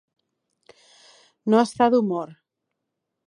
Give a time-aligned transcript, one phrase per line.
[1.53, 2.33] No estar d'humor.